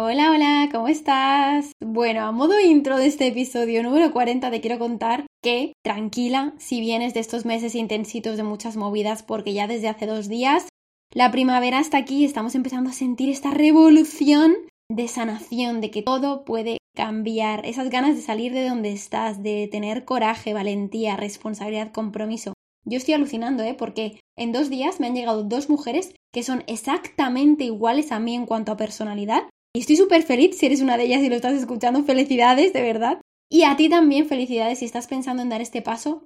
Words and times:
Hola, 0.00 0.30
hola, 0.30 0.68
¿cómo 0.70 0.86
estás? 0.86 1.72
Bueno, 1.84 2.20
a 2.20 2.30
modo 2.30 2.60
intro 2.60 2.98
de 2.98 3.06
este 3.06 3.26
episodio 3.26 3.82
número 3.82 4.12
40 4.12 4.48
te 4.48 4.60
quiero 4.60 4.78
contar 4.78 5.26
que, 5.42 5.72
tranquila, 5.84 6.54
si 6.56 6.80
vienes 6.80 7.14
de 7.14 7.20
estos 7.20 7.44
meses 7.44 7.74
intensitos 7.74 8.36
de 8.36 8.44
muchas 8.44 8.76
movidas, 8.76 9.24
porque 9.24 9.54
ya 9.54 9.66
desde 9.66 9.88
hace 9.88 10.06
dos 10.06 10.28
días 10.28 10.68
la 11.12 11.32
primavera 11.32 11.80
está 11.80 11.98
aquí 11.98 12.18
y 12.18 12.24
estamos 12.24 12.54
empezando 12.54 12.90
a 12.90 12.92
sentir 12.92 13.28
esta 13.28 13.50
revolución 13.50 14.54
de 14.88 15.08
sanación, 15.08 15.80
de 15.80 15.90
que 15.90 16.02
todo 16.02 16.44
puede 16.44 16.78
cambiar, 16.94 17.66
esas 17.66 17.90
ganas 17.90 18.14
de 18.14 18.22
salir 18.22 18.52
de 18.52 18.68
donde 18.68 18.92
estás, 18.92 19.42
de 19.42 19.66
tener 19.66 20.04
coraje, 20.04 20.54
valentía, 20.54 21.16
responsabilidad, 21.16 21.90
compromiso. 21.90 22.52
Yo 22.84 22.98
estoy 22.98 23.14
alucinando, 23.14 23.64
¿eh? 23.64 23.74
Porque 23.74 24.20
en 24.36 24.52
dos 24.52 24.70
días 24.70 25.00
me 25.00 25.08
han 25.08 25.16
llegado 25.16 25.42
dos 25.42 25.68
mujeres 25.68 26.14
que 26.32 26.44
son 26.44 26.62
exactamente 26.68 27.64
iguales 27.64 28.12
a 28.12 28.20
mí 28.20 28.36
en 28.36 28.46
cuanto 28.46 28.70
a 28.70 28.76
personalidad 28.76 29.42
y 29.78 29.82
estoy 29.82 29.94
súper 29.94 30.24
feliz 30.24 30.58
si 30.58 30.66
eres 30.66 30.80
una 30.80 30.96
de 30.96 31.04
ellas 31.04 31.22
y 31.22 31.28
lo 31.28 31.36
estás 31.36 31.54
escuchando. 31.54 32.02
Felicidades, 32.02 32.72
de 32.72 32.82
verdad. 32.82 33.20
Y 33.48 33.62
a 33.62 33.76
ti 33.76 33.88
también 33.88 34.26
felicidades 34.26 34.80
si 34.80 34.84
estás 34.84 35.06
pensando 35.06 35.40
en 35.40 35.50
dar 35.50 35.60
este 35.60 35.82
paso 35.82 36.24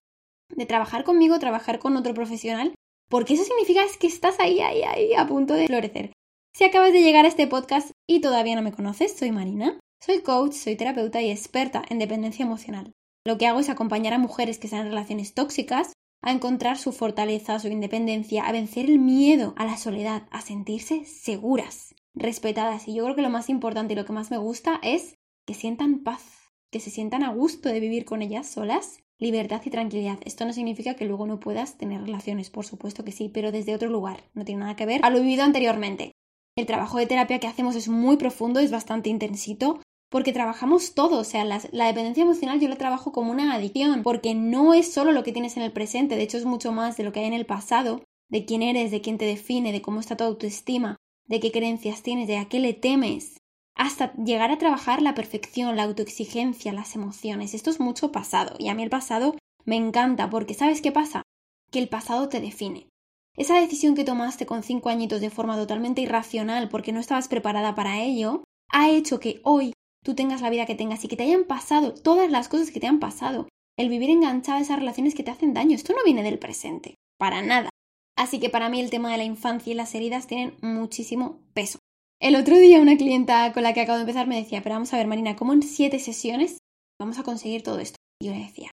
de 0.57 0.65
trabajar 0.65 1.05
conmigo, 1.05 1.39
trabajar 1.39 1.79
con 1.79 1.95
otro 1.99 2.15
profesional, 2.15 2.75
porque 3.11 3.35
eso 3.35 3.45
significa 3.45 3.83
que 4.01 4.07
estás 4.07 4.41
ahí, 4.41 4.61
ahí, 4.61 4.81
ahí, 4.85 5.13
a 5.13 5.27
punto 5.27 5.53
de 5.53 5.67
florecer. 5.67 6.15
Si 6.57 6.65
acabas 6.65 6.95
de 6.95 7.03
llegar 7.03 7.27
a 7.27 7.29
este 7.29 7.47
podcast 7.47 7.91
y 8.09 8.23
todavía 8.23 8.57
no 8.57 8.63
me 8.63 8.73
conoces, 8.73 9.19
soy 9.19 9.33
Marina. 9.33 9.79
Soy 10.03 10.23
coach, 10.23 10.55
soy 10.55 10.77
terapeuta 10.77 11.21
y 11.21 11.31
experta 11.31 11.83
en 11.91 11.99
dependencia 11.99 12.47
emocional. 12.47 12.93
Lo 13.27 13.37
que 13.37 13.47
hago 13.47 13.61
es 13.61 13.69
acompañar 13.69 14.15
a 14.15 14.19
mujeres 14.19 14.59
que 14.59 14.67
están 14.67 14.81
en 14.81 14.89
relaciones 14.89 15.35
tóxicas 15.35 15.93
a 16.23 16.33
encontrar 16.33 16.79
su 16.79 16.91
fortaleza, 16.91 17.59
su 17.59 17.69
independencia, 17.69 18.47
a 18.47 18.53
vencer 18.53 18.87
el 18.87 18.99
miedo, 18.99 19.53
a 19.59 19.67
la 19.67 19.77
soledad, 19.77 20.23
a 20.31 20.41
sentirse 20.41 21.05
seguras 21.05 21.95
respetadas. 22.15 22.89
Y 22.89 22.95
yo 22.95 23.05
creo 23.05 23.17
que 23.17 23.23
lo 23.23 23.31
más 23.31 23.49
importante 23.49 23.93
y 23.93 23.97
lo 23.97 24.05
que 24.05 24.13
más 24.13 24.31
me 24.31 24.39
gusta 24.39 24.79
es 24.83 25.17
que 25.47 25.55
sientan 25.55 26.03
paz, 26.03 26.53
que 26.71 26.81
se 26.81 26.91
sientan 26.91 27.23
a 27.23 27.33
gusto 27.33 27.69
de 27.69 27.81
vivir 27.81 28.05
con 28.05 28.23
ellas 28.23 28.47
solas, 28.47 29.03
libertad 29.19 29.63
y 29.65 29.71
tranquilidad. 29.71 30.19
Esto 30.25 30.45
no 30.45 30.53
significa 30.53 30.95
que 30.95 31.05
luego 31.05 31.27
no 31.27 31.41
puedas 31.41 31.79
tener 31.79 32.01
relaciones, 32.01 32.51
por 32.51 32.65
supuesto 32.65 33.05
que 33.05 33.13
sí, 33.13 33.29
pero 33.29 33.53
desde 33.53 33.75
otro 33.75 33.89
lugar. 33.89 34.25
No 34.35 34.45
tiene 34.45 34.61
nada 34.61 34.77
que 34.77 34.87
ver 34.87 35.01
a 35.05 35.11
lo 35.11 35.21
vivido 35.21 35.45
anteriormente. 35.45 36.13
El 36.57 36.67
trabajo 36.67 36.99
de 36.99 37.07
terapia 37.07 37.39
que 37.41 37.47
hacemos 37.47 37.77
es 37.77 37.89
muy 37.89 38.17
profundo, 38.17 38.61
es 38.61 38.71
bastante 38.71 39.09
intensito, 39.09 39.81
porque 40.11 40.35
trabajamos 40.35 40.93
todo, 40.93 41.21
o 41.21 41.25
sea, 41.25 41.47
la, 41.47 41.63
la, 41.73 41.87
dependencia 41.87 42.23
emocional 42.23 42.61
yo 42.61 42.69
la 42.69 42.77
trabajo 42.77 43.13
como 43.13 43.33
una 43.33 43.55
adicción, 43.55 44.03
porque 44.03 44.35
no 44.35 44.75
es 44.75 44.93
solo 44.93 45.13
lo 45.13 45.23
que 45.23 45.33
tienes 45.33 45.57
en 45.57 45.63
el 45.63 45.73
presente, 45.73 46.17
de 46.17 46.23
hecho 46.23 46.37
es 46.37 46.45
mucho 46.45 46.71
más 46.71 46.99
de 46.99 47.05
lo 47.05 47.13
que 47.13 47.21
hay 47.21 47.27
en 47.27 47.33
el 47.33 47.47
pasado, 47.47 48.03
de 48.29 48.45
quién 48.45 48.61
eres, 48.61 48.91
de 48.91 49.01
quién 49.01 49.17
te 49.17 49.25
define, 49.25 49.73
de 49.73 49.81
cómo 49.81 50.01
está 50.01 50.15
tu 50.15 50.25
autoestima, 50.25 50.99
de 51.33 51.41
qué 51.41 51.51
creencias 51.51 52.03
tienes, 52.03 52.29
de 52.29 52.37
a 52.37 52.45
qué 52.45 52.61
le 52.61 52.75
temes, 52.75 53.39
hasta 53.75 54.13
llegar 54.17 54.51
a 54.51 54.59
trabajar 54.59 55.01
la 55.01 55.15
perfección, 55.15 55.77
la 55.77 55.85
autoexigencia, 55.85 56.75
las 56.75 56.95
emociones. 56.95 57.55
Esto 57.55 57.71
es 57.71 57.81
mucho 57.81 58.13
pasado 58.13 58.55
y 58.59 58.69
a 58.69 58.75
mí 58.75 58.83
el 58.83 58.91
pasado 58.91 59.35
me 59.65 59.77
encanta 59.77 60.29
porque 60.29 60.53
¿sabes 60.53 60.83
qué 60.83 60.93
pasa? 60.93 61.23
Que 61.71 61.79
el 61.79 61.89
pasado 61.89 62.29
te 62.29 62.43
define. 62.43 62.91
Esa 63.35 63.59
decisión 63.59 63.95
que 63.95 64.05
tomaste 64.05 64.45
con 64.45 64.63
cinco 64.63 64.91
añitos 64.91 65.23
de 65.23 65.31
forma 65.31 65.57
totalmente 65.57 66.03
irracional 66.03 66.69
porque 66.69 66.93
no 66.93 67.01
estabas 67.01 67.29
preparada 67.29 67.75
para 67.75 68.03
ello, 68.03 68.45
ha 68.69 68.91
hecho 68.91 69.19
que 69.19 69.41
hoy 69.43 69.73
tú 70.05 70.15
tengas 70.15 70.43
la 70.43 70.51
vida 70.51 70.67
que 70.67 70.75
tengas 70.75 71.03
y 71.03 71.09
que 71.09 71.17
te 71.17 71.23
hayan 71.23 71.45
pasado 71.45 71.95
todas 71.95 72.31
las 72.31 72.51
cosas 72.51 72.71
que 72.71 72.81
te 72.81 72.89
han 72.89 73.01
pasado. 73.01 73.49
El 73.79 73.89
vivir 73.89 74.11
enganchada 74.11 74.59
a 74.59 74.61
esas 74.61 74.79
relaciones 74.79 75.15
que 75.15 75.23
te 75.23 75.31
hacen 75.31 75.55
daño. 75.55 75.77
Esto 75.77 75.95
no 75.95 76.05
viene 76.05 76.23
del 76.23 76.39
presente. 76.39 76.97
Para 77.17 77.41
nada. 77.41 77.71
Así 78.17 78.41
que 78.41 78.51
para 78.51 78.69
mí 78.69 78.81
el 78.81 78.91
tema 78.91 79.11
de 79.11 79.19
la 79.19 79.25
infancia 79.25 79.73
y 79.73 79.75
las 79.75 79.95
heridas 79.95 80.27
tienen 80.27 80.57
muchísimo 80.63 81.41
peso. 81.55 81.79
El 82.21 82.37
otro 82.37 82.57
día 82.59 82.81
una 82.81 82.97
clienta 82.97 83.53
con 83.53 83.63
la 83.63 83.73
que 83.73 83.81
acabo 83.81 83.97
de 83.97 84.03
empezar 84.03 84.27
me 84.27 84.37
decía, 84.37 84.63
pero 84.63 84.77
vamos 84.77 84.93
a 84.93 84.97
ver 84.97 85.07
Marina, 85.07 85.35
¿cómo 85.35 85.53
en 85.53 85.63
siete 85.63 85.99
sesiones 85.99 86.59
vamos 87.01 87.19
a 87.19 87.25
conseguir 87.25 87.63
todo 87.63 87.79
esto? 87.79 87.97
Y 88.21 88.27
yo 88.27 88.33
le 88.33 88.45
decía, 88.45 88.71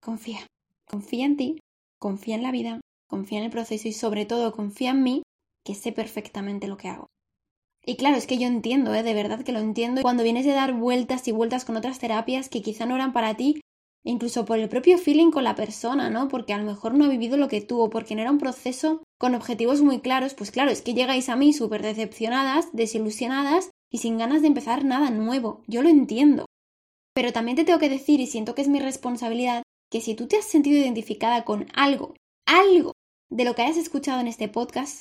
confía, 0.00 0.46
confía 0.86 1.24
en 1.26 1.36
ti, 1.36 1.58
confía 1.98 2.36
en 2.36 2.42
la 2.42 2.52
vida, 2.52 2.80
confía 3.08 3.38
en 3.38 3.46
el 3.46 3.50
proceso 3.50 3.88
y 3.88 3.92
sobre 3.92 4.26
todo 4.26 4.52
confía 4.52 4.90
en 4.90 5.02
mí, 5.02 5.22
que 5.64 5.74
sé 5.74 5.90
perfectamente 5.90 6.68
lo 6.68 6.76
que 6.76 6.88
hago. 6.88 7.06
Y 7.86 7.96
claro, 7.96 8.16
es 8.16 8.26
que 8.26 8.38
yo 8.38 8.46
entiendo, 8.46 8.94
¿eh? 8.94 9.02
de 9.02 9.14
verdad 9.14 9.42
que 9.42 9.52
lo 9.52 9.58
entiendo. 9.58 10.02
Cuando 10.02 10.22
vienes 10.22 10.46
de 10.46 10.52
dar 10.52 10.72
vueltas 10.72 11.26
y 11.28 11.32
vueltas 11.32 11.64
con 11.64 11.76
otras 11.76 11.98
terapias 11.98 12.48
que 12.48 12.62
quizá 12.62 12.86
no 12.86 12.94
eran 12.94 13.12
para 13.12 13.34
ti, 13.34 13.60
incluso 14.04 14.44
por 14.44 14.58
el 14.58 14.68
propio 14.68 14.98
feeling 14.98 15.30
con 15.30 15.44
la 15.44 15.54
persona, 15.54 16.10
¿no? 16.10 16.28
Porque 16.28 16.52
a 16.52 16.58
lo 16.58 16.64
mejor 16.64 16.94
no 16.94 17.04
ha 17.04 17.08
vivido 17.08 17.36
lo 17.36 17.48
que 17.48 17.60
tuvo, 17.60 17.90
porque 17.90 18.14
no 18.14 18.20
era 18.20 18.30
un 18.30 18.38
proceso 18.38 19.02
con 19.18 19.34
objetivos 19.34 19.80
muy 19.80 20.00
claros, 20.00 20.34
pues 20.34 20.50
claro, 20.50 20.70
es 20.70 20.82
que 20.82 20.94
llegáis 20.94 21.28
a 21.28 21.36
mí 21.36 21.52
súper 21.52 21.82
decepcionadas, 21.82 22.68
desilusionadas 22.72 23.70
y 23.90 23.98
sin 23.98 24.18
ganas 24.18 24.42
de 24.42 24.48
empezar 24.48 24.84
nada 24.84 25.10
nuevo. 25.10 25.62
Yo 25.66 25.82
lo 25.82 25.88
entiendo. 25.88 26.46
Pero 27.14 27.32
también 27.32 27.56
te 27.56 27.64
tengo 27.64 27.78
que 27.78 27.88
decir, 27.88 28.20
y 28.20 28.26
siento 28.26 28.54
que 28.54 28.62
es 28.62 28.68
mi 28.68 28.80
responsabilidad, 28.80 29.62
que 29.90 30.00
si 30.00 30.14
tú 30.14 30.26
te 30.26 30.36
has 30.36 30.44
sentido 30.44 30.78
identificada 30.78 31.44
con 31.44 31.66
algo, 31.74 32.14
algo 32.46 32.92
de 33.30 33.44
lo 33.44 33.54
que 33.54 33.62
hayas 33.62 33.76
escuchado 33.76 34.20
en 34.20 34.26
este 34.26 34.48
podcast, 34.48 35.00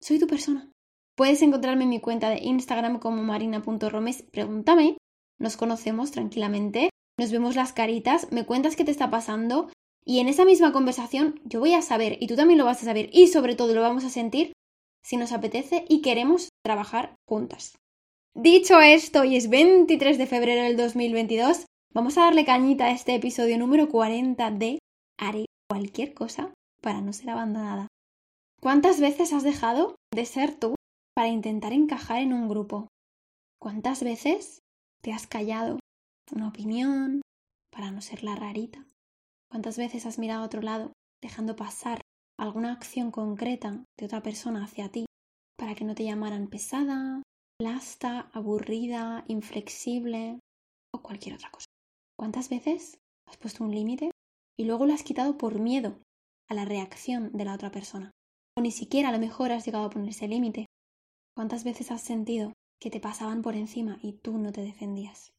soy 0.00 0.18
tu 0.18 0.26
persona. 0.26 0.70
Puedes 1.14 1.42
encontrarme 1.42 1.84
en 1.84 1.90
mi 1.90 2.00
cuenta 2.00 2.30
de 2.30 2.38
Instagram 2.42 2.98
como 2.98 3.22
marina.romes, 3.22 4.22
pregúntame, 4.32 4.96
nos 5.38 5.56
conocemos 5.56 6.10
tranquilamente 6.10 6.88
nos 7.22 7.30
vemos 7.30 7.54
las 7.54 7.72
caritas, 7.72 8.26
me 8.32 8.44
cuentas 8.44 8.74
qué 8.74 8.84
te 8.84 8.90
está 8.90 9.08
pasando 9.08 9.70
y 10.04 10.18
en 10.18 10.26
esa 10.26 10.44
misma 10.44 10.72
conversación 10.72 11.40
yo 11.44 11.60
voy 11.60 11.72
a 11.72 11.80
saber 11.80 12.18
y 12.20 12.26
tú 12.26 12.34
también 12.34 12.58
lo 12.58 12.64
vas 12.64 12.82
a 12.82 12.84
saber 12.84 13.10
y 13.12 13.28
sobre 13.28 13.54
todo 13.54 13.74
lo 13.74 13.80
vamos 13.80 14.04
a 14.04 14.10
sentir 14.10 14.52
si 15.04 15.16
nos 15.16 15.30
apetece 15.30 15.84
y 15.88 16.02
queremos 16.02 16.48
trabajar 16.64 17.14
juntas. 17.28 17.78
Dicho 18.34 18.80
esto, 18.80 19.22
y 19.22 19.36
es 19.36 19.50
23 19.50 20.18
de 20.18 20.26
febrero 20.26 20.64
del 20.64 20.76
2022, 20.76 21.66
vamos 21.94 22.18
a 22.18 22.22
darle 22.22 22.44
cañita 22.44 22.86
a 22.86 22.90
este 22.90 23.14
episodio 23.14 23.56
número 23.56 23.88
40 23.88 24.50
de 24.50 24.78
Haré 25.16 25.44
cualquier 25.70 26.14
cosa 26.14 26.52
para 26.82 27.00
no 27.00 27.12
ser 27.12 27.30
abandonada. 27.30 27.86
¿Cuántas 28.60 29.00
veces 29.00 29.32
has 29.32 29.44
dejado 29.44 29.94
de 30.12 30.24
ser 30.24 30.56
tú 30.58 30.74
para 31.14 31.28
intentar 31.28 31.72
encajar 31.72 32.20
en 32.20 32.32
un 32.32 32.48
grupo? 32.48 32.88
¿Cuántas 33.60 34.02
veces 34.02 34.58
te 35.02 35.12
has 35.12 35.28
callado 35.28 35.78
una 36.30 36.48
opinión, 36.48 37.22
para 37.72 37.90
no 37.90 38.00
ser 38.00 38.22
la 38.22 38.36
rarita. 38.36 38.86
¿Cuántas 39.50 39.76
veces 39.76 40.06
has 40.06 40.18
mirado 40.18 40.42
a 40.42 40.46
otro 40.46 40.62
lado, 40.62 40.92
dejando 41.22 41.56
pasar 41.56 42.00
alguna 42.38 42.72
acción 42.72 43.10
concreta 43.10 43.84
de 43.98 44.06
otra 44.06 44.22
persona 44.22 44.64
hacia 44.64 44.90
ti 44.90 45.06
para 45.58 45.74
que 45.74 45.84
no 45.84 45.94
te 45.94 46.04
llamaran 46.04 46.48
pesada, 46.48 47.22
plasta, 47.58 48.30
aburrida, 48.32 49.24
inflexible 49.28 50.38
o 50.94 51.02
cualquier 51.02 51.34
otra 51.34 51.50
cosa? 51.50 51.66
¿Cuántas 52.18 52.48
veces 52.48 52.98
has 53.28 53.36
puesto 53.36 53.64
un 53.64 53.74
límite 53.74 54.10
y 54.58 54.64
luego 54.64 54.86
lo 54.86 54.94
has 54.94 55.02
quitado 55.02 55.38
por 55.38 55.58
miedo 55.60 55.98
a 56.48 56.54
la 56.54 56.64
reacción 56.64 57.32
de 57.32 57.44
la 57.44 57.54
otra 57.54 57.70
persona? 57.70 58.10
O 58.56 58.60
ni 58.60 58.70
siquiera 58.70 59.08
a 59.08 59.12
lo 59.12 59.18
mejor 59.18 59.52
has 59.52 59.64
llegado 59.64 59.86
a 59.86 59.90
poner 59.90 60.10
ese 60.10 60.28
límite. 60.28 60.66
¿Cuántas 61.34 61.64
veces 61.64 61.90
has 61.90 62.02
sentido 62.02 62.52
que 62.80 62.90
te 62.90 63.00
pasaban 63.00 63.42
por 63.42 63.56
encima 63.56 63.98
y 64.02 64.12
tú 64.12 64.36
no 64.38 64.52
te 64.52 64.62
defendías? 64.62 65.32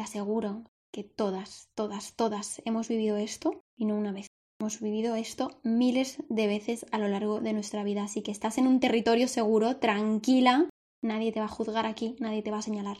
Te 0.00 0.04
aseguro 0.04 0.64
que 0.94 1.04
todas, 1.04 1.68
todas, 1.74 2.14
todas 2.16 2.62
hemos 2.64 2.88
vivido 2.88 3.18
esto 3.18 3.60
y 3.76 3.84
no 3.84 3.96
una 3.96 4.12
vez. 4.12 4.28
Hemos 4.58 4.80
vivido 4.80 5.14
esto 5.14 5.60
miles 5.62 6.22
de 6.30 6.46
veces 6.46 6.86
a 6.90 6.96
lo 6.96 7.06
largo 7.06 7.42
de 7.42 7.52
nuestra 7.52 7.84
vida, 7.84 8.04
así 8.04 8.22
que 8.22 8.30
estás 8.30 8.56
en 8.56 8.66
un 8.66 8.80
territorio 8.80 9.28
seguro, 9.28 9.76
tranquila, 9.76 10.70
nadie 11.04 11.32
te 11.32 11.40
va 11.40 11.44
a 11.44 11.50
juzgar 11.50 11.84
aquí, 11.84 12.16
nadie 12.18 12.40
te 12.40 12.50
va 12.50 12.56
a 12.56 12.62
señalar. 12.62 12.96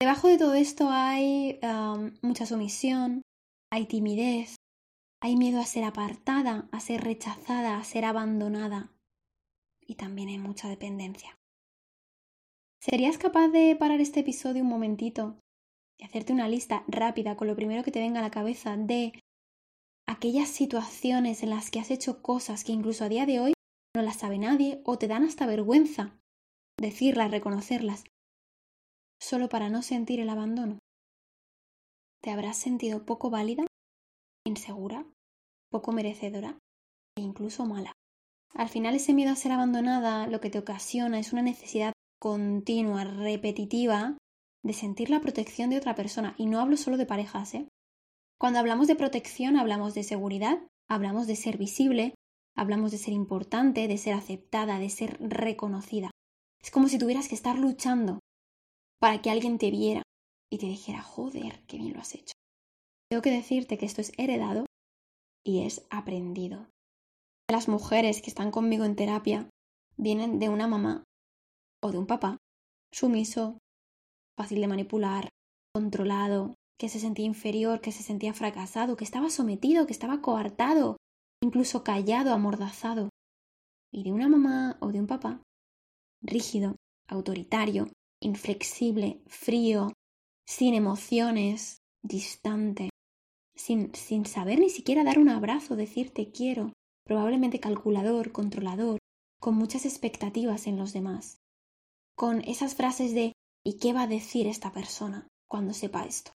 Debajo 0.00 0.26
de 0.26 0.38
todo 0.38 0.54
esto 0.54 0.88
hay 0.90 1.60
mucha 2.20 2.46
sumisión, 2.46 3.22
hay 3.70 3.86
timidez, 3.86 4.56
hay 5.22 5.36
miedo 5.36 5.60
a 5.60 5.66
ser 5.66 5.84
apartada, 5.84 6.68
a 6.72 6.80
ser 6.80 7.04
rechazada, 7.04 7.78
a 7.78 7.84
ser 7.84 8.06
abandonada 8.06 8.90
y 9.86 9.94
también 9.94 10.30
hay 10.30 10.38
mucha 10.38 10.68
dependencia. 10.68 11.36
¿Serías 12.80 13.18
capaz 13.18 13.50
de 13.50 13.76
parar 13.76 14.00
este 14.00 14.18
episodio 14.18 14.62
un 14.62 14.68
momentito 14.68 15.38
y 16.02 16.04
hacerte 16.04 16.32
una 16.32 16.48
lista 16.48 16.82
rápida 16.88 17.36
con 17.36 17.46
lo 17.46 17.54
primero 17.54 17.84
que 17.84 17.92
te 17.92 18.00
venga 18.00 18.18
a 18.18 18.22
la 18.22 18.30
cabeza 18.32 18.76
de 18.76 19.12
aquellas 20.08 20.48
situaciones 20.48 21.44
en 21.44 21.50
las 21.50 21.70
que 21.70 21.78
has 21.78 21.92
hecho 21.92 22.22
cosas 22.22 22.64
que 22.64 22.72
incluso 22.72 23.04
a 23.04 23.08
día 23.08 23.24
de 23.24 23.38
hoy 23.38 23.52
no 23.94 24.02
las 24.02 24.16
sabe 24.16 24.38
nadie 24.38 24.82
o 24.84 24.98
te 24.98 25.06
dan 25.06 25.22
hasta 25.22 25.46
vergüenza 25.46 26.18
decirlas, 26.76 27.30
reconocerlas, 27.30 28.02
solo 29.20 29.48
para 29.48 29.70
no 29.70 29.82
sentir 29.82 30.18
el 30.18 30.28
abandono. 30.28 30.80
Te 32.20 32.30
habrás 32.30 32.56
sentido 32.56 33.06
poco 33.06 33.30
válida, 33.30 33.64
insegura, 34.44 35.06
poco 35.70 35.92
merecedora 35.92 36.58
e 37.16 37.20
incluso 37.20 37.64
mala. 37.64 37.92
Al 38.54 38.68
final 38.68 38.96
ese 38.96 39.14
miedo 39.14 39.30
a 39.30 39.36
ser 39.36 39.52
abandonada 39.52 40.26
lo 40.26 40.40
que 40.40 40.50
te 40.50 40.58
ocasiona 40.58 41.20
es 41.20 41.32
una 41.32 41.42
necesidad 41.42 41.92
continua, 42.20 43.04
repetitiva, 43.04 44.16
de 44.64 44.72
sentir 44.72 45.10
la 45.10 45.20
protección 45.20 45.70
de 45.70 45.78
otra 45.78 45.94
persona. 45.94 46.34
Y 46.38 46.46
no 46.46 46.60
hablo 46.60 46.76
solo 46.76 46.96
de 46.96 47.06
parejas, 47.06 47.54
¿eh? 47.54 47.68
Cuando 48.38 48.58
hablamos 48.58 48.88
de 48.88 48.96
protección, 48.96 49.56
hablamos 49.56 49.94
de 49.94 50.02
seguridad, 50.02 50.58
hablamos 50.88 51.26
de 51.26 51.36
ser 51.36 51.58
visible, 51.58 52.14
hablamos 52.56 52.90
de 52.90 52.98
ser 52.98 53.14
importante, 53.14 53.86
de 53.88 53.98
ser 53.98 54.14
aceptada, 54.14 54.78
de 54.78 54.90
ser 54.90 55.16
reconocida. 55.20 56.10
Es 56.60 56.70
como 56.70 56.88
si 56.88 56.98
tuvieras 56.98 57.28
que 57.28 57.34
estar 57.34 57.58
luchando 57.58 58.18
para 59.00 59.20
que 59.20 59.30
alguien 59.30 59.58
te 59.58 59.70
viera 59.70 60.02
y 60.50 60.58
te 60.58 60.66
dijera, 60.66 61.02
joder, 61.02 61.64
qué 61.66 61.78
bien 61.78 61.94
lo 61.94 62.00
has 62.00 62.14
hecho. 62.14 62.34
Tengo 63.08 63.22
que 63.22 63.30
decirte 63.30 63.78
que 63.78 63.86
esto 63.86 64.00
es 64.00 64.12
heredado 64.16 64.66
y 65.44 65.64
es 65.64 65.86
aprendido. 65.90 66.68
Las 67.50 67.68
mujeres 67.68 68.22
que 68.22 68.30
están 68.30 68.50
conmigo 68.50 68.84
en 68.84 68.96
terapia 68.96 69.48
vienen 69.96 70.38
de 70.38 70.48
una 70.48 70.66
mamá 70.66 71.04
o 71.82 71.90
de 71.90 71.98
un 71.98 72.06
papá 72.06 72.38
sumiso, 72.92 73.58
fácil 74.36 74.60
de 74.60 74.68
manipular, 74.68 75.28
controlado, 75.74 76.54
que 76.78 76.88
se 76.88 76.98
sentía 76.98 77.26
inferior, 77.26 77.80
que 77.80 77.92
se 77.92 78.02
sentía 78.02 78.34
fracasado, 78.34 78.96
que 78.96 79.04
estaba 79.04 79.30
sometido, 79.30 79.86
que 79.86 79.92
estaba 79.92 80.20
coartado, 80.20 80.96
incluso 81.42 81.84
callado, 81.84 82.32
amordazado. 82.32 83.08
Y 83.92 84.04
de 84.04 84.12
una 84.12 84.28
mamá 84.28 84.78
o 84.80 84.90
de 84.90 85.00
un 85.00 85.06
papá 85.06 85.40
rígido, 86.22 86.76
autoritario, 87.08 87.88
inflexible, 88.20 89.20
frío, 89.26 89.92
sin 90.46 90.74
emociones, 90.74 91.78
distante, 92.02 92.90
sin, 93.54 93.94
sin 93.94 94.26
saber 94.26 94.58
ni 94.58 94.70
siquiera 94.70 95.04
dar 95.04 95.18
un 95.18 95.28
abrazo, 95.28 95.76
decir 95.76 96.10
te 96.10 96.30
quiero, 96.30 96.72
probablemente 97.04 97.60
calculador, 97.60 98.32
controlador, 98.32 98.98
con 99.40 99.54
muchas 99.54 99.84
expectativas 99.84 100.66
en 100.66 100.78
los 100.78 100.92
demás, 100.92 101.38
con 102.16 102.40
esas 102.42 102.74
frases 102.74 103.14
de 103.14 103.32
¿y 103.64 103.78
qué 103.78 103.92
va 103.92 104.02
a 104.02 104.08
decir 104.08 104.46
esta 104.46 104.72
persona 104.72 105.28
cuando 105.48 105.72
sepa 105.72 106.04
esto? 106.04 106.32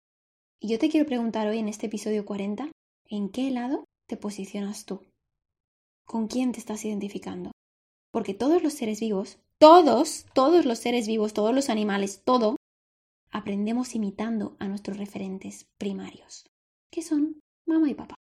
Y 0.60 0.68
yo 0.68 0.78
te 0.78 0.88
quiero 0.88 1.06
preguntar 1.06 1.48
hoy 1.48 1.58
en 1.58 1.68
este 1.68 1.86
episodio 1.86 2.24
40, 2.24 2.70
¿en 3.08 3.28
qué 3.30 3.50
lado 3.50 3.84
te 4.08 4.16
posicionas 4.16 4.84
tú? 4.84 5.00
¿Con 6.04 6.26
quién 6.28 6.52
te 6.52 6.58
estás 6.58 6.84
identificando? 6.84 7.52
Porque 8.12 8.34
todos 8.34 8.62
los 8.62 8.72
seres 8.74 9.00
vivos, 9.00 9.38
todos, 9.58 10.26
todos 10.34 10.66
los 10.66 10.78
seres 10.78 11.06
vivos, 11.06 11.32
todos 11.32 11.54
los 11.54 11.70
animales, 11.70 12.22
todo, 12.24 12.56
aprendemos 13.30 13.94
imitando 13.94 14.56
a 14.58 14.68
nuestros 14.68 14.98
referentes 14.98 15.66
primarios, 15.78 16.44
que 16.90 17.02
son 17.02 17.40
mamá 17.66 17.88
y 17.88 17.94
papá. 17.94 18.16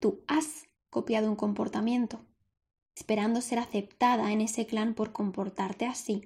Tú 0.00 0.22
has 0.26 0.64
copiado 0.90 1.28
un 1.28 1.36
comportamiento, 1.36 2.24
esperando 2.96 3.40
ser 3.40 3.58
aceptada 3.58 4.32
en 4.32 4.40
ese 4.40 4.66
clan 4.66 4.94
por 4.94 5.12
comportarte 5.12 5.86
así. 5.86 6.24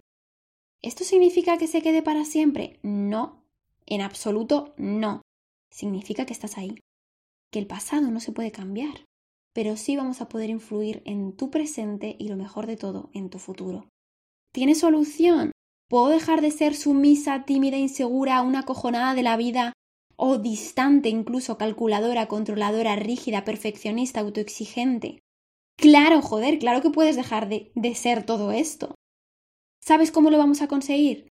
¿Esto 0.81 1.03
significa 1.03 1.59
que 1.59 1.67
se 1.67 1.83
quede 1.83 2.03
para 2.03 2.25
siempre? 2.25 2.79
No, 2.83 3.43
en 3.87 4.01
absoluto 4.01 4.75
no. 4.77 5.23
Significa 5.73 6.25
que 6.25 6.33
estás 6.33 6.57
ahí, 6.57 6.79
que 7.51 7.59
el 7.59 7.67
pasado 7.67 8.11
no 8.11 8.21
se 8.21 8.31
puede 8.31 8.53
cambiar, 8.53 9.05
pero 9.53 9.77
sí 9.77 9.97
vamos 9.97 10.21
a 10.21 10.29
poder 10.29 10.51
influir 10.51 11.03
en 11.05 11.37
tu 11.37 11.51
presente 11.51 12.15
y 12.19 12.29
lo 12.29 12.37
mejor 12.37 12.67
de 12.67 12.77
todo, 12.77 13.11
en 13.13 13.29
tu 13.29 13.39
futuro. 13.41 13.89
¿Tiene 14.53 14.77
solución? 14.77 15.51
¿Puedo 15.89 16.09
dejar 16.09 16.43
de 16.43 16.53
ser 16.53 16.77
sumisa, 16.77 17.45
tímida, 17.45 17.77
insegura, 17.77 18.43
una 18.43 18.63
cojonada 18.63 19.15
de 19.15 19.23
la 19.23 19.37
vida 19.37 19.73
o 20.17 20.39
distante, 20.39 21.09
incluso 21.09 21.59
calculadora, 21.59 22.29
controladora, 22.29 22.95
rígida, 22.95 23.45
perfeccionista, 23.45 24.21
autoexigente? 24.21 25.19
Claro, 25.77 26.23
joder, 26.23 26.59
claro 26.59 26.83
que 26.83 26.91
puedes 26.91 27.17
dejar 27.17 27.49
de, 27.49 27.73
de 27.75 27.95
ser 27.95 28.25
todo 28.25 28.53
esto. 28.53 28.95
¿Sabes 29.88 30.12
cómo 30.12 30.29
lo 30.29 30.37
vamos 30.37 30.61
a 30.61 30.69
conseguir? 30.69 31.29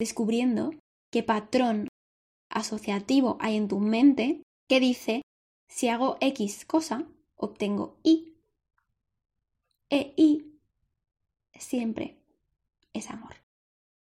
Descubriendo 0.00 0.72
qué 1.12 1.22
patrón 1.22 1.86
asociativo 2.50 3.36
hay 3.38 3.54
en 3.54 3.68
tu 3.68 3.78
mente 3.78 4.42
que 4.68 4.80
dice, 4.80 5.22
si 5.68 5.86
hago 5.86 6.16
X 6.20 6.64
cosa, 6.64 7.06
obtengo 7.36 8.00
Y. 8.02 8.34
E 9.90 10.12
Y 10.16 10.58
siempre 11.56 12.16
es 12.94 13.10
amor. 13.10 13.36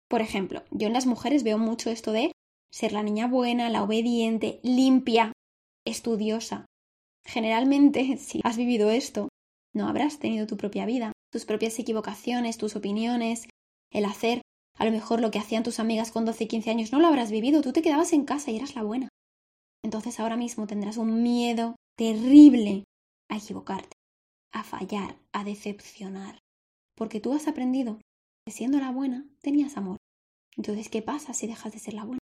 Por 0.06 0.20
ejemplo, 0.20 0.62
yo 0.70 0.86
en 0.86 0.92
las 0.92 1.06
mujeres 1.06 1.42
veo 1.42 1.58
mucho 1.58 1.90
esto 1.90 2.12
de 2.12 2.30
ser 2.70 2.92
la 2.92 3.02
niña 3.02 3.26
buena, 3.26 3.70
la 3.70 3.82
obediente, 3.82 4.60
limpia, 4.62 5.32
estudiosa. 5.84 6.64
Generalmente, 7.26 8.16
si 8.18 8.40
has 8.44 8.56
vivido 8.56 8.88
esto, 8.88 9.30
no 9.74 9.88
habrás 9.88 10.20
tenido 10.20 10.46
tu 10.46 10.56
propia 10.56 10.86
vida, 10.86 11.10
tus 11.32 11.44
propias 11.44 11.76
equivocaciones, 11.80 12.56
tus 12.56 12.76
opiniones, 12.76 13.48
el 13.90 14.04
hacer 14.04 14.42
a 14.80 14.86
lo 14.86 14.92
mejor 14.92 15.20
lo 15.20 15.30
que 15.30 15.38
hacían 15.38 15.62
tus 15.62 15.78
amigas 15.78 16.10
con 16.10 16.24
12 16.24 16.44
y 16.44 16.48
15 16.48 16.70
años 16.70 16.92
no 16.92 17.00
lo 17.00 17.06
habrás 17.06 17.30
vivido, 17.30 17.60
tú 17.60 17.72
te 17.72 17.82
quedabas 17.82 18.14
en 18.14 18.24
casa 18.24 18.50
y 18.50 18.56
eras 18.56 18.74
la 18.74 18.82
buena. 18.82 19.08
Entonces 19.84 20.18
ahora 20.18 20.38
mismo 20.38 20.66
tendrás 20.66 20.96
un 20.96 21.22
miedo 21.22 21.76
terrible 21.98 22.84
a 23.28 23.36
equivocarte, 23.36 23.96
a 24.54 24.64
fallar, 24.64 25.18
a 25.32 25.44
decepcionar, 25.44 26.38
porque 26.96 27.20
tú 27.20 27.34
has 27.34 27.46
aprendido 27.46 27.98
que 28.46 28.52
siendo 28.52 28.78
la 28.78 28.90
buena 28.90 29.26
tenías 29.42 29.76
amor. 29.76 29.98
Entonces, 30.56 30.88
¿qué 30.88 31.02
pasa 31.02 31.34
si 31.34 31.46
dejas 31.46 31.72
de 31.72 31.78
ser 31.78 31.94
la 31.94 32.04
buena? 32.04 32.18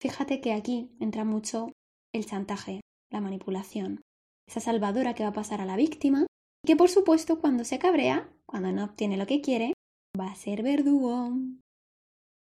Fíjate 0.00 0.40
que 0.40 0.52
aquí 0.52 0.90
entra 0.98 1.24
mucho 1.24 1.72
el 2.14 2.26
chantaje, 2.26 2.80
la 3.10 3.20
manipulación, 3.20 4.00
esa 4.48 4.60
salvadora 4.60 5.14
que 5.14 5.24
va 5.24 5.30
a 5.30 5.34
pasar 5.34 5.60
a 5.60 5.66
la 5.66 5.76
víctima 5.76 6.26
y 6.64 6.66
que 6.66 6.76
por 6.76 6.88
supuesto 6.88 7.38
cuando 7.38 7.64
se 7.64 7.78
cabrea, 7.78 8.28
cuando 8.46 8.72
no 8.72 8.84
obtiene 8.84 9.16
lo 9.16 9.26
que 9.26 9.40
quiere, 9.40 9.74
va 10.22 10.30
a 10.30 10.36
ser 10.36 10.62
verdugo 10.62 11.32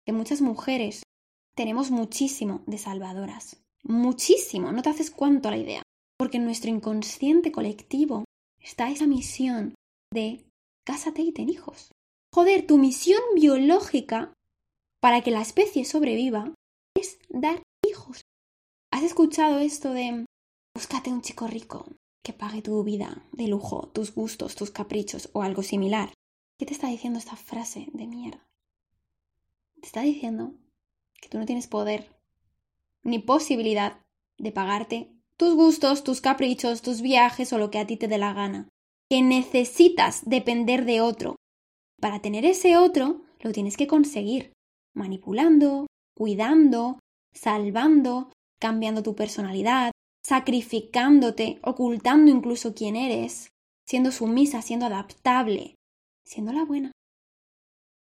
que 0.07 0.13
muchas 0.13 0.43
mujeres 0.43 1.03
tenemos 1.57 1.91
muchísimo 1.91 2.63
de 2.67 2.77
salvadoras. 2.77 3.63
Muchísimo, 3.83 4.71
no 4.71 4.83
te 4.83 4.91
haces 4.91 5.11
cuánto 5.11 5.51
la 5.51 5.57
idea. 5.57 5.83
Porque 6.19 6.37
en 6.37 6.45
nuestro 6.45 6.71
inconsciente 6.71 7.53
colectivo 7.53 8.25
está 8.61 8.91
esa 8.91 9.07
misión 9.07 9.75
de 10.13 10.45
cásate 10.87 11.23
y 11.23 11.33
ten 11.33 11.49
hijos. 11.49 11.91
Joder, 12.35 12.67
tu 12.67 12.77
misión 12.77 13.21
biológica 13.35 14.35
para 15.01 15.23
que 15.23 15.31
la 15.31 15.41
especie 15.41 15.85
sobreviva 15.85 16.53
es 16.97 17.19
dar 17.29 17.63
hijos. 17.87 18.21
¿Has 18.93 19.03
escuchado 19.03 19.59
esto 19.59 19.93
de 19.93 20.27
búscate 20.77 21.11
un 21.11 21.23
chico 21.23 21.47
rico 21.47 21.87
que 22.23 22.33
pague 22.33 22.63
tu 22.63 22.83
vida 22.85 23.27
de 23.33 23.49
lujo, 23.49 23.89
tus 23.89 24.15
gustos, 24.15 24.55
tus 24.55 24.71
caprichos 24.71 25.31
o 25.33 25.43
algo 25.43 25.63
similar? 25.63 26.13
¿Qué 26.57 26.67
te 26.67 26.73
está 26.73 26.89
diciendo 26.89 27.19
esta 27.19 27.37
frase 27.37 27.89
de 27.93 28.07
mierda? 28.07 28.47
te 29.85 29.89
está 29.89 30.01
diciendo 30.01 30.55
que 31.21 31.29
tú 31.29 31.39
no 31.39 31.45
tienes 31.45 31.67
poder 31.67 32.09
ni 33.03 33.19
posibilidad 33.19 34.01
de 34.39 34.51
pagarte 34.51 35.13
tus 35.37 35.55
gustos, 35.55 36.05
tus 36.05 36.23
caprichos, 36.23 36.81
tus 36.81 37.03
viajes 37.03 37.53
o 37.53 37.59
lo 37.59 37.71
que 37.71 37.79
a 37.79 37.87
ti 37.87 37.99
te 37.99 38.09
dé 38.09 38.17
la 38.17 38.33
gana. 38.33 38.67
Que 39.11 39.21
necesitas 39.21 40.23
depender 40.25 40.87
de 40.87 41.03
otro. 41.03 41.37
Para 42.01 42.21
tener 42.21 42.47
ese 42.47 42.79
otro, 42.79 43.21
lo 43.41 43.53
tienes 43.53 43.77
que 43.77 43.87
conseguir. 43.87 44.55
Manipulando, 44.95 45.87
cuidando, 46.17 46.99
salvando, 47.35 48.33
cambiando 48.59 49.03
tu 49.03 49.15
personalidad, 49.15 49.93
sacrificándote, 50.23 51.59
ocultando 51.63 52.31
incluso 52.31 52.75
quién 52.75 52.97
eres, 52.97 53.49
siendo 53.87 54.13
sumisa, 54.13 54.63
siendo 54.63 54.87
adaptable, 54.87 55.75
siendo 56.25 56.53
la 56.53 56.65
buena 56.65 56.93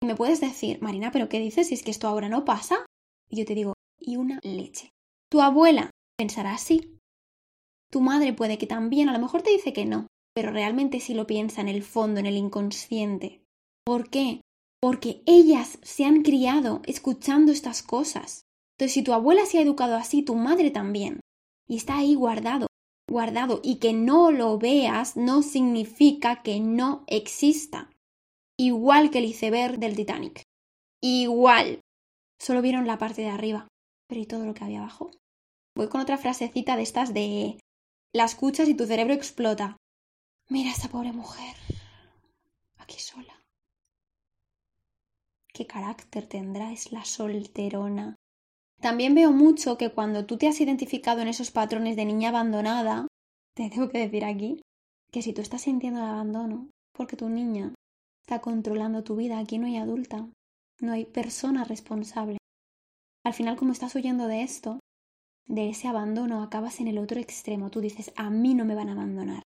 me 0.05 0.15
puedes 0.15 0.39
decir, 0.39 0.81
Marina, 0.81 1.11
¿pero 1.11 1.29
qué 1.29 1.39
dices 1.39 1.67
si 1.67 1.73
es 1.73 1.83
que 1.83 1.91
esto 1.91 2.07
ahora 2.07 2.29
no 2.29 2.45
pasa? 2.45 2.85
Y 3.29 3.37
yo 3.37 3.45
te 3.45 3.55
digo, 3.55 3.73
y 3.99 4.17
una 4.17 4.39
leche. 4.43 4.89
Tu 5.29 5.41
abuela 5.41 5.89
pensará 6.17 6.53
así. 6.53 6.99
Tu 7.91 8.01
madre 8.01 8.33
puede 8.33 8.57
que 8.57 8.67
también, 8.67 9.09
a 9.09 9.13
lo 9.13 9.19
mejor 9.19 9.41
te 9.41 9.51
dice 9.51 9.73
que 9.73 9.85
no, 9.85 10.07
pero 10.33 10.51
realmente 10.51 10.99
sí 10.99 11.13
lo 11.13 11.27
piensa 11.27 11.61
en 11.61 11.69
el 11.69 11.83
fondo, 11.83 12.19
en 12.19 12.25
el 12.25 12.37
inconsciente. 12.37 13.41
¿Por 13.85 14.09
qué? 14.09 14.41
Porque 14.81 15.21
ellas 15.25 15.79
se 15.81 16.05
han 16.05 16.21
criado 16.21 16.81
escuchando 16.85 17.51
estas 17.51 17.81
cosas. 17.81 18.43
Entonces, 18.77 18.93
si 18.93 19.03
tu 19.03 19.13
abuela 19.13 19.45
se 19.45 19.57
ha 19.57 19.61
educado 19.61 19.95
así, 19.95 20.21
tu 20.21 20.35
madre 20.35 20.71
también. 20.71 21.19
Y 21.67 21.77
está 21.77 21.97
ahí 21.97 22.15
guardado, 22.15 22.67
guardado. 23.09 23.61
Y 23.63 23.77
que 23.77 23.93
no 23.93 24.31
lo 24.31 24.57
veas 24.59 25.15
no 25.15 25.41
significa 25.41 26.43
que 26.43 26.59
no 26.59 27.03
exista 27.07 27.89
igual 28.57 29.11
que 29.11 29.19
el 29.19 29.25
iceberg 29.25 29.79
del 29.79 29.95
Titanic. 29.95 30.43
Igual. 31.01 31.81
Solo 32.39 32.61
vieron 32.61 32.87
la 32.87 32.97
parte 32.97 33.21
de 33.21 33.29
arriba. 33.29 33.67
Pero 34.07 34.21
¿y 34.21 34.25
todo 34.25 34.45
lo 34.45 34.53
que 34.53 34.63
había 34.63 34.79
abajo? 34.79 35.11
Voy 35.75 35.89
con 35.89 36.01
otra 36.01 36.17
frasecita 36.17 36.75
de 36.75 36.83
estas 36.83 37.13
de... 37.13 37.59
La 38.13 38.25
escuchas 38.25 38.69
y 38.69 38.75
tu 38.75 38.85
cerebro 38.85 39.13
explota. 39.13 39.77
Mira 40.49 40.69
a 40.69 40.73
esta 40.73 40.87
pobre 40.87 41.11
mujer. 41.11 41.55
Aquí 42.77 42.99
sola. 42.99 43.43
¿Qué 45.53 45.65
carácter 45.65 46.27
tendrá? 46.27 46.71
Es 46.71 46.91
la 46.91 47.03
solterona. 47.03 48.15
También 48.81 49.15
veo 49.15 49.31
mucho 49.31 49.77
que 49.77 49.91
cuando 49.91 50.25
tú 50.25 50.37
te 50.37 50.47
has 50.47 50.59
identificado 50.61 51.21
en 51.21 51.27
esos 51.27 51.51
patrones 51.51 51.95
de 51.95 52.05
niña 52.05 52.29
abandonada, 52.29 53.07
te 53.55 53.69
tengo 53.69 53.89
que 53.89 53.99
decir 53.99 54.25
aquí, 54.25 54.61
que 55.11 55.21
si 55.21 55.33
tú 55.33 55.41
estás 55.41 55.61
sintiendo 55.61 56.01
el 56.01 56.09
abandono, 56.09 56.69
porque 56.93 57.15
tu 57.15 57.29
niña 57.29 57.73
está 58.25 58.41
controlando 58.41 59.03
tu 59.03 59.15
vida. 59.15 59.37
Aquí 59.37 59.59
no 59.59 59.67
hay 59.67 59.77
adulta, 59.77 60.27
no 60.81 60.91
hay 60.91 61.05
persona 61.05 61.63
responsable. 61.63 62.39
Al 63.23 63.35
final, 63.35 63.55
como 63.55 63.71
estás 63.71 63.93
huyendo 63.93 64.27
de 64.27 64.41
esto, 64.41 64.79
de 65.47 65.69
ese 65.69 65.87
abandono, 65.87 66.41
acabas 66.41 66.79
en 66.79 66.87
el 66.87 66.97
otro 66.97 67.19
extremo. 67.19 67.69
Tú 67.69 67.81
dices, 67.81 68.11
a 68.15 68.31
mí 68.31 68.55
no 68.55 68.65
me 68.65 68.73
van 68.73 68.89
a 68.89 68.93
abandonar. 68.93 69.43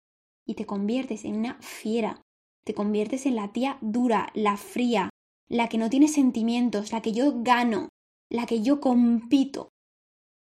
Y 0.46 0.55
te 0.55 0.65
conviertes 0.65 1.24
en 1.24 1.38
una 1.38 1.58
fiera. 1.62 2.22
Te 2.65 2.74
conviertes 2.74 3.25
en 3.25 3.38
la 3.38 3.53
tía 3.53 3.77
dura, 3.79 4.27
la 4.34 4.58
fría, 4.58 5.10
la 5.48 5.70
que 5.70 5.77
no 5.77 5.89
tiene 5.89 6.10
sentimientos, 6.10 6.91
la 6.91 7.01
que 7.01 7.13
yo 7.13 7.44
gano, 7.44 7.88
la 8.29 8.46
que 8.46 8.62
yo 8.62 8.82
compito, 8.82 9.70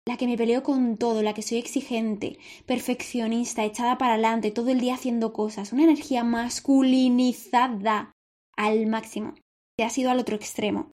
la 0.04 0.16
que 0.16 0.26
me 0.26 0.37
peleo 0.37 0.64
con 0.64 0.97
todo, 0.97 1.23
la 1.23 1.33
que 1.33 1.42
soy 1.42 1.59
exigente, 1.59 2.38
perfeccionista, 2.64 3.64
echada 3.64 3.99
para 3.99 4.14
adelante, 4.14 4.50
todo 4.50 4.71
el 4.71 4.80
día 4.80 4.95
haciendo 4.95 5.33
cosas, 5.33 5.73
una 5.73 5.85
energía 5.85 6.25
masculinizada 6.25 8.15
al 8.56 8.86
máximo. 8.86 9.34
Te 9.76 9.84
has 9.84 9.96
ido 9.98 10.10
al 10.10 10.18
otro 10.18 10.36
extremo. 10.36 10.90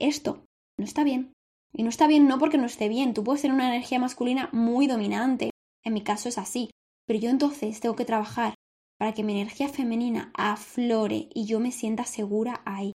Esto 0.00 0.44
no 0.78 0.84
está 0.84 1.04
bien. 1.04 1.32
Y 1.72 1.82
no 1.82 1.88
está 1.88 2.06
bien 2.06 2.28
no 2.28 2.38
porque 2.38 2.58
no 2.58 2.66
esté 2.66 2.88
bien, 2.88 3.14
tú 3.14 3.24
puedes 3.24 3.42
tener 3.42 3.54
una 3.54 3.68
energía 3.68 3.98
masculina 3.98 4.48
muy 4.52 4.86
dominante. 4.86 5.50
En 5.82 5.92
mi 5.92 6.02
caso 6.02 6.28
es 6.28 6.38
así. 6.38 6.70
Pero 7.06 7.18
yo 7.18 7.30
entonces 7.30 7.80
tengo 7.80 7.96
que 7.96 8.04
trabajar 8.04 8.54
para 8.98 9.12
que 9.12 9.24
mi 9.24 9.32
energía 9.32 9.68
femenina 9.68 10.32
aflore 10.34 11.28
y 11.34 11.46
yo 11.46 11.60
me 11.60 11.72
sienta 11.72 12.04
segura 12.04 12.62
ahí. 12.64 12.92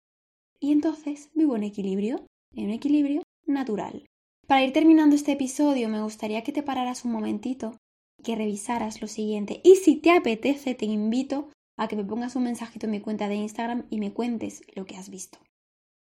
Y 0.60 0.72
entonces 0.72 1.30
vivo 1.34 1.56
en 1.56 1.64
equilibrio, 1.64 2.26
en 2.54 2.66
un 2.66 2.72
equilibrio 2.72 3.24
natural. 3.46 4.06
Para 4.48 4.64
ir 4.64 4.74
terminando 4.74 5.16
este 5.16 5.32
episodio 5.32 5.90
me 5.90 6.02
gustaría 6.02 6.44
que 6.44 6.52
te 6.52 6.64
pararas 6.64 7.06
un 7.06 7.12
momentito 7.12 7.78
y 8.20 8.24
que 8.24 8.36
revisaras 8.36 9.02
lo 9.02 9.08
siguiente. 9.08 9.62
Y 9.64 9.76
si 9.78 9.96
te 9.96 10.12
apetece, 10.12 10.76
te 10.76 10.86
invito 10.86 11.50
a 11.78 11.88
que 11.88 11.96
me 11.96 12.06
pongas 12.06 12.36
un 12.36 12.44
mensajito 12.44 12.86
en 12.86 12.92
mi 12.92 13.02
cuenta 13.02 13.28
de 13.28 13.36
Instagram 13.36 13.88
y 13.90 14.00
me 14.00 14.14
cuentes 14.14 14.62
lo 14.76 14.86
que 14.86 14.96
has 14.96 15.10
visto. 15.10 15.40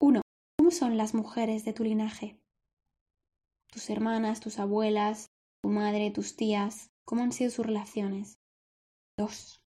1. 0.01 0.23
¿Cómo 0.59 0.71
son 0.71 0.97
las 0.97 1.15
mujeres 1.15 1.65
de 1.65 1.73
tu 1.73 1.85
linaje? 1.85 2.41
Tus 3.71 3.91
hermanas, 3.91 4.41
tus 4.41 4.59
abuelas, 4.59 5.27
tu 5.63 5.69
madre, 5.69 6.11
tus 6.11 6.37
tías, 6.37 6.91
¿cómo 7.05 7.23
han 7.23 7.33
sido 7.33 7.51
sus 7.51 7.67
relaciones? 7.67 8.39
2. 9.19 9.61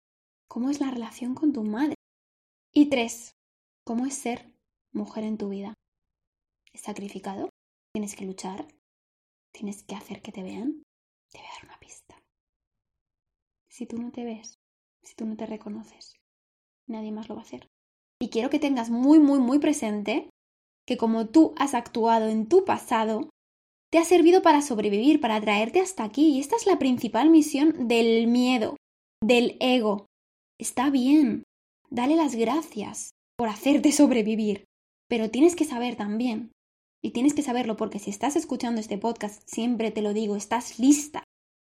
¿Cómo 0.48 0.70
es 0.70 0.80
la 0.80 0.90
relación 0.90 1.34
con 1.34 1.52
tu 1.52 1.64
madre? 1.64 1.94
Y 2.72 2.88
3. 2.88 3.32
¿Cómo 3.84 4.06
es 4.06 4.14
ser 4.14 4.54
mujer 4.92 5.24
en 5.24 5.38
tu 5.38 5.48
vida? 5.48 5.74
¿Es 6.72 6.82
sacrificado? 6.82 7.50
¿Tienes 7.92 8.14
que 8.14 8.24
luchar? 8.24 8.68
¿Tienes 9.52 9.82
que 9.82 9.96
hacer 9.96 10.22
que 10.22 10.30
te 10.30 10.42
vean? 10.42 10.82
Te 11.32 11.38
voy 11.38 11.46
a 11.46 11.54
dar 11.54 11.64
una 11.64 11.80
pista. 11.80 12.16
Si 13.68 13.86
tú 13.86 13.98
no 13.98 14.12
te 14.12 14.24
ves, 14.24 14.59
si 15.02 15.14
tú 15.14 15.26
no 15.26 15.36
te 15.36 15.46
reconoces, 15.46 16.14
nadie 16.86 17.12
más 17.12 17.28
lo 17.28 17.34
va 17.34 17.42
a 17.42 17.44
hacer. 17.44 17.66
Y 18.20 18.28
quiero 18.28 18.50
que 18.50 18.58
tengas 18.58 18.90
muy, 18.90 19.18
muy, 19.18 19.38
muy 19.38 19.58
presente 19.58 20.28
que 20.86 20.96
como 20.96 21.28
tú 21.28 21.54
has 21.56 21.74
actuado 21.74 22.28
en 22.28 22.48
tu 22.48 22.64
pasado, 22.64 23.30
te 23.90 23.98
ha 23.98 24.04
servido 24.04 24.42
para 24.42 24.62
sobrevivir, 24.62 25.20
para 25.20 25.40
traerte 25.40 25.80
hasta 25.80 26.04
aquí. 26.04 26.30
Y 26.30 26.40
esta 26.40 26.56
es 26.56 26.66
la 26.66 26.78
principal 26.78 27.30
misión 27.30 27.88
del 27.88 28.26
miedo, 28.26 28.76
del 29.22 29.56
ego. 29.60 30.06
Está 30.58 30.90
bien, 30.90 31.44
dale 31.90 32.16
las 32.16 32.34
gracias 32.34 33.10
por 33.36 33.48
hacerte 33.48 33.92
sobrevivir. 33.92 34.64
Pero 35.08 35.30
tienes 35.30 35.56
que 35.56 35.64
saber 35.64 35.96
también, 35.96 36.52
y 37.02 37.10
tienes 37.10 37.34
que 37.34 37.42
saberlo 37.42 37.76
porque 37.76 37.98
si 37.98 38.10
estás 38.10 38.36
escuchando 38.36 38.80
este 38.80 38.98
podcast, 38.98 39.42
siempre 39.46 39.90
te 39.90 40.02
lo 40.02 40.12
digo, 40.12 40.36
estás 40.36 40.78
lista. 40.78 41.24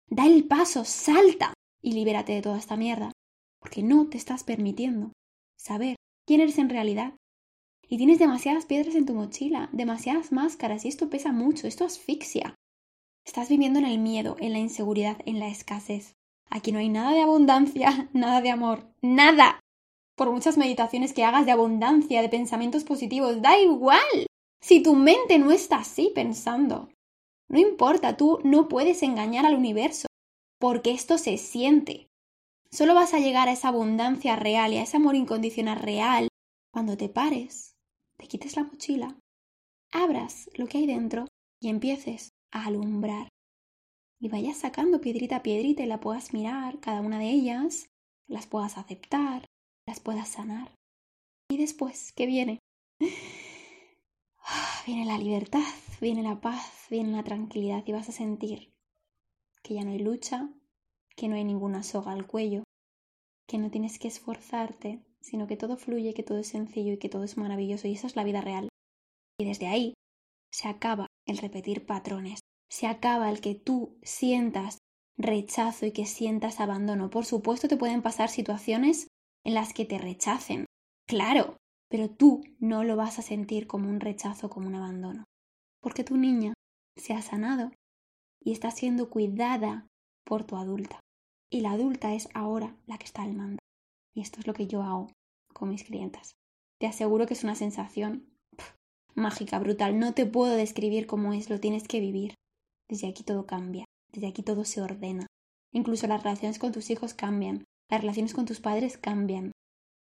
Da 0.09 0.27
el 0.27 0.47
paso, 0.47 0.85
salta 0.85 1.55
y 1.81 1.93
libérate 1.93 2.33
de 2.33 2.43
toda 2.43 2.59
esta 2.59 2.77
mierda 2.77 3.13
porque 3.71 3.85
no 3.85 4.09
te 4.09 4.19
estás 4.19 4.43
permitiendo 4.43 5.13
saber 5.57 5.95
quién 6.27 6.41
eres 6.41 6.59
en 6.59 6.71
realidad. 6.71 7.15
Y 7.89 7.99
tienes 7.99 8.19
demasiadas 8.19 8.67
piedras 8.67 8.97
en 8.97 9.07
tu 9.07 9.15
mochila, 9.15 9.69
demasiadas 9.71 10.33
máscaras, 10.33 10.85
y 10.85 10.89
esto 10.89 11.09
pesa 11.09 11.31
mucho, 11.31 11.69
esto 11.69 11.85
asfixia. 11.85 12.57
Estás 13.25 13.49
viviendo 13.49 13.79
en 13.79 13.85
el 13.85 14.01
miedo, 14.01 14.35
en 14.41 14.55
la 14.55 14.59
inseguridad, 14.59 15.19
en 15.25 15.39
la 15.39 15.47
escasez. 15.47 16.15
Aquí 16.49 16.73
no 16.73 16.81
hay 16.81 16.89
nada 16.89 17.13
de 17.13 17.21
abundancia, 17.21 18.11
nada 18.13 18.41
de 18.41 18.51
amor, 18.51 18.93
nada. 19.03 19.61
Por 20.17 20.33
muchas 20.33 20.59
meditaciones 20.59 21.13
que 21.13 21.23
hagas 21.23 21.47
de 21.47 21.53
abundancia, 21.53 22.23
de 22.23 22.29
pensamientos 22.29 22.83
positivos, 22.83 23.41
da 23.41 23.57
igual. 23.57 24.27
Si 24.61 24.83
tu 24.83 24.97
mente 24.97 25.39
no 25.39 25.53
está 25.53 25.77
así 25.77 26.11
pensando. 26.13 26.89
No 27.49 27.61
importa, 27.61 28.17
tú 28.17 28.41
no 28.43 28.67
puedes 28.67 29.05
engañar 29.05 29.47
al 29.47 29.55
universo, 29.55 30.09
porque 30.59 30.91
esto 30.91 31.19
se 31.19 31.37
siente. 31.37 32.10
Solo 32.73 32.95
vas 32.95 33.15
a 33.15 33.19
llegar 33.19 33.49
a 33.49 33.53
esa 33.53 33.69
abundancia 33.69 34.37
real 34.37 34.73
y 34.73 34.79
a 34.79 34.83
ese 34.83 34.97
amor 34.97 35.17
incondicional 35.17 35.79
real 35.81 36.29
cuando 36.73 36.97
te 36.97 37.09
pares, 37.09 37.75
te 38.17 38.29
quites 38.29 38.57
la 38.57 38.63
mochila, 38.63 39.19
abras 39.93 40.49
lo 40.55 40.67
que 40.67 40.79
hay 40.79 40.87
dentro 40.87 41.27
y 41.61 41.69
empieces 41.69 42.31
a 42.53 42.67
alumbrar. 42.67 43.29
Y 44.21 44.29
vayas 44.29 44.59
sacando 44.59 45.01
piedrita 45.01 45.37
a 45.37 45.43
piedrita 45.43 45.83
y 45.83 45.87
la 45.87 45.99
puedas 45.99 46.33
mirar, 46.33 46.79
cada 46.79 47.01
una 47.01 47.19
de 47.19 47.31
ellas, 47.31 47.89
las 48.29 48.47
puedas 48.47 48.79
aceptar, 48.79 49.47
las 49.87 49.99
puedas 49.99 50.29
sanar. 50.29 50.73
Y 51.51 51.57
después, 51.57 52.13
¿qué 52.13 52.27
viene? 52.27 52.61
Viene 54.87 55.05
la 55.05 55.19
libertad, 55.19 55.61
viene 56.01 56.23
la 56.23 56.41
paz, 56.41 56.87
viene 56.91 57.13
la 57.13 57.23
tranquilidad 57.23 57.83
y 57.87 57.93
vas 57.93 58.09
a 58.09 58.13
sentir 58.13 58.73
que 59.63 59.75
ya 59.75 59.85
no 59.85 59.91
hay 59.91 59.99
lucha, 59.99 60.49
que 61.17 61.29
no 61.29 61.37
hay 61.37 61.45
ninguna 61.45 61.83
soga 61.83 62.13
al 62.13 62.27
cuello, 62.27 62.65
que 63.49 63.59
no 63.59 63.71
tienes 63.71 63.99
que 63.99 64.09
esforzarte, 64.09 65.03
sino 65.21 65.47
que 65.47 65.57
todo 65.57 65.77
fluye, 65.77 66.15
que 66.15 66.23
todo 66.23 66.39
es 66.39 66.49
sencillo 66.49 66.95
y 66.95 66.99
que 66.99 67.09
todo 67.09 67.25
es 67.25 67.37
maravilloso 67.37 67.89
y 67.89 67.93
esa 67.93 68.07
es 68.07 68.17
la 68.17 68.25
vida 68.25 68.41
real. 68.41 68.69
Y 69.39 69.45
desde 69.45 69.67
ahí 69.67 69.95
se 70.53 70.69
acaba 70.69 71.07
el 71.27 71.39
repetir 71.39 71.87
patrones, 71.87 72.41
se 72.71 72.87
acaba 72.87 73.31
el 73.31 73.41
que 73.41 73.55
tú 73.55 73.99
sientas 74.03 74.79
rechazo 75.17 75.87
y 75.87 75.93
que 75.93 76.07
sientas 76.07 76.61
abandono. 76.61 77.11
Por 77.11 77.27
supuesto 77.27 77.69
te 77.69 77.77
pueden 77.77 78.03
pasar 78.03 78.29
situaciones 78.29 79.09
en 79.45 79.55
las 79.55 79.73
que 79.73 79.85
te 79.85 79.99
rechacen, 79.99 80.67
claro, 81.07 81.57
pero 81.89 82.09
tú 82.09 82.43
no 82.59 82.85
lo 82.85 82.97
vas 82.97 83.19
a 83.19 83.23
sentir 83.23 83.67
como 83.67 83.89
un 83.89 84.01
rechazo, 84.01 84.49
como 84.49 84.69
un 84.69 84.75
abandono, 84.75 85.25
porque 85.81 86.05
tu 86.05 86.17
niña 86.17 86.55
se 86.97 87.15
ha 87.15 87.23
sanado 87.23 87.73
y 88.43 88.53
está 88.53 88.71
siendo 88.71 89.11
cuidada 89.11 89.87
por 90.31 90.45
tu 90.45 90.55
adulta 90.55 91.01
y 91.53 91.61
la 91.63 91.73
adulta 91.73 92.15
es 92.15 92.29
ahora 92.33 92.77
la 92.87 92.99
que 92.99 93.05
está 93.05 93.23
al 93.23 93.35
mando. 93.35 93.59
Y 94.15 94.21
esto 94.21 94.39
es 94.39 94.47
lo 94.47 94.55
que 94.55 94.69
yo 94.69 94.83
hago 94.83 95.09
con 95.53 95.69
mis 95.69 95.83
clientas. 95.83 96.35
Te 96.79 96.87
aseguro 96.87 97.27
que 97.27 97.35
es 97.35 97.43
una 97.43 97.57
sensación 97.57 98.31
mágica, 99.17 99.59
brutal. 99.59 99.99
No 99.99 100.15
te 100.15 100.27
puedo 100.27 100.55
describir 100.55 101.09
cómo 101.09 101.33
es, 101.33 101.51
lo 101.51 101.59
tienes 101.59 101.89
que 101.89 101.99
vivir. 101.99 102.35
Desde 102.89 103.09
aquí 103.09 103.25
todo 103.25 103.45
cambia, 103.45 103.85
desde 104.13 104.29
aquí 104.29 104.45
todo 104.45 104.65
se 104.65 104.81
ordena. 104.81 105.27
Incluso 105.73 106.07
las 106.07 106.23
relaciones 106.23 106.61
con 106.61 106.71
tus 106.71 106.91
hijos 106.91 107.13
cambian, 107.13 107.65
las 107.91 108.01
relaciones 108.01 108.33
con 108.33 108.47
tus 108.47 108.61
padres 108.61 108.99
cambian, 108.99 109.51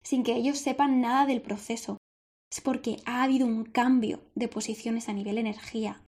sin 0.03 0.23
que 0.23 0.35
ellos 0.35 0.59
sepan 0.59 1.01
nada 1.01 1.25
del 1.25 1.41
proceso. 1.41 1.97
Es 2.51 2.61
porque 2.61 2.97
ha 3.05 3.23
habido 3.23 3.47
un 3.47 3.63
cambio 3.63 4.21
de 4.35 4.47
posiciones 4.47 5.09
a 5.09 5.13
nivel 5.13 5.39
energía. 5.39 6.03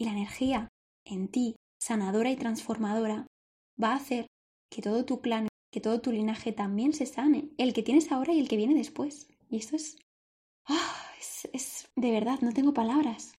Y 0.00 0.06
la 0.06 0.12
energía 0.12 0.68
en 1.04 1.28
ti, 1.28 1.54
sanadora 1.80 2.30
y 2.30 2.36
transformadora, 2.36 3.26
va 3.82 3.92
a 3.92 3.96
hacer 3.96 4.26
que 4.70 4.82
todo 4.82 5.04
tu 5.04 5.20
clan, 5.20 5.48
que 5.72 5.80
todo 5.80 6.00
tu 6.00 6.12
linaje 6.12 6.52
también 6.52 6.92
se 6.92 7.06
sane, 7.06 7.50
el 7.58 7.72
que 7.72 7.82
tienes 7.82 8.10
ahora 8.12 8.32
y 8.32 8.40
el 8.40 8.48
que 8.48 8.56
viene 8.56 8.74
después. 8.74 9.28
Y 9.50 9.58
esto 9.58 9.76
es, 9.76 9.98
ah, 10.66 11.12
es, 11.20 11.48
es 11.52 11.88
de 11.96 12.10
verdad, 12.10 12.40
no 12.40 12.52
tengo 12.52 12.74
palabras. 12.74 13.32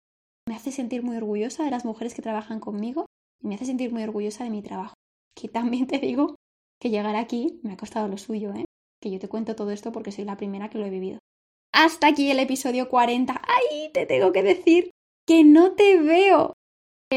Me 0.48 0.56
hace 0.56 0.72
sentir 0.72 1.04
muy 1.04 1.18
orgullosa 1.18 1.64
de 1.64 1.72
las 1.72 1.86
mujeres 1.86 2.14
que 2.14 2.22
trabajan 2.22 2.60
conmigo 2.60 3.06
y 3.42 3.48
me 3.48 3.56
hace 3.56 3.66
sentir 3.66 3.92
muy 3.92 4.04
orgullosa 4.04 4.44
de 4.44 4.50
mi 4.50 4.62
trabajo. 4.62 4.94
Que 5.36 5.48
también 5.50 5.88
te 5.88 6.00
digo 6.00 6.36
que 6.80 6.90
llegar 6.90 7.16
aquí 7.16 7.60
me 7.64 7.74
ha 7.74 7.78
costado 7.78 8.08
lo 8.08 8.18
suyo, 8.18 8.54
¿eh? 8.54 8.66
Que 9.02 9.12
yo 9.12 9.20
te 9.20 9.28
cuento 9.28 9.56
todo 9.56 9.72
esto 9.72 9.92
porque 9.92 10.12
soy 10.12 10.26
la 10.26 10.38
primera 10.38 10.70
que 10.70 10.78
lo 10.78 10.86
he 10.86 10.90
vivido. 10.90 11.20
Hasta 11.74 12.08
aquí 12.08 12.32
el 12.32 12.40
episodio 12.40 12.90
40. 12.90 13.42
¡Ay! 13.46 13.92
Te 13.92 14.06
tengo 14.06 14.32
que 14.32 14.44
decir 14.44 14.92
que 15.28 15.44
no 15.44 15.74
te 15.74 15.98
veo. 15.98 16.54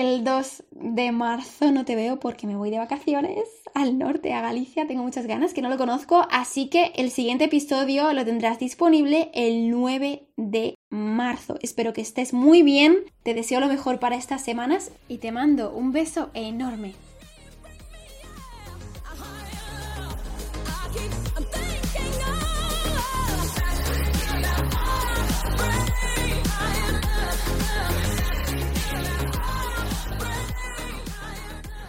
El 0.00 0.23
2 0.23 0.62
de 0.71 1.11
marzo 1.11 1.73
no 1.73 1.85
te 1.85 1.97
veo 1.97 2.21
porque 2.21 2.47
me 2.47 2.55
voy 2.55 2.71
de 2.71 2.78
vacaciones 2.78 3.49
al 3.75 3.99
norte, 3.99 4.33
a 4.33 4.40
Galicia. 4.40 4.87
Tengo 4.87 5.02
muchas 5.02 5.26
ganas, 5.26 5.52
que 5.52 5.61
no 5.61 5.69
lo 5.69 5.76
conozco. 5.76 6.25
Así 6.31 6.69
que 6.69 6.93
el 6.95 7.11
siguiente 7.11 7.47
episodio 7.47 8.12
lo 8.12 8.25
tendrás 8.25 8.61
disponible 8.61 9.28
el 9.35 9.73
9 9.73 10.28
de 10.37 10.76
marzo. 10.88 11.59
Espero 11.62 11.95
que 11.95 12.00
estés 12.00 12.33
muy 12.33 12.62
bien. 12.62 12.99
Te 13.25 13.35
deseo 13.35 13.59
lo 13.59 13.67
mejor 13.67 13.99
para 13.99 14.14
estas 14.14 14.40
semanas 14.40 14.93
y 15.09 15.19
te 15.19 15.33
mando 15.33 15.73
un 15.73 15.90
beso 15.90 16.31
enorme. 16.33 16.93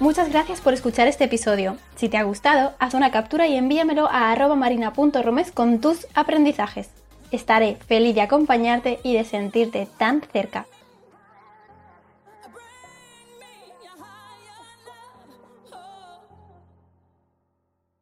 Muchas 0.10 0.32
gracias 0.32 0.60
por 0.60 0.74
escuchar 0.74 1.08
este 1.08 1.26
episodio. 1.26 1.78
Si 1.96 2.10
te 2.10 2.18
ha 2.18 2.24
gustado, 2.24 2.74
haz 2.80 2.96
una 2.96 3.12
captura 3.12 3.46
y 3.46 3.56
envíamelo 3.56 4.10
a 4.10 4.36
marina.romes 4.56 5.52
con 5.52 5.82
tus 5.82 6.08
aprendizajes. 6.16 6.90
Estaré 7.30 7.76
feliz 7.76 8.16
de 8.16 8.22
acompañarte 8.22 9.00
y 9.04 9.14
de 9.14 9.24
sentirte 9.24 9.88
tan 10.00 10.24
cerca. 10.34 10.66